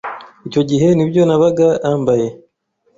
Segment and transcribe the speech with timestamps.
[0.47, 2.27] icyo gihe nibyo nabaga ambaye